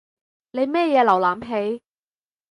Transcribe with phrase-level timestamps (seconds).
[0.49, 1.47] 你乜嘢瀏覽
[1.77, 1.83] 器？